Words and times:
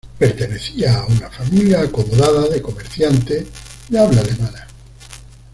Pertenecía 0.17 0.97
a 0.99 1.05
una 1.05 1.29
familia 1.29 1.81
acomodada 1.81 2.47
de 2.49 2.59
comerciantes 2.59 3.45
de 3.87 3.99
habla 3.99 4.21
alemana. 4.21 4.67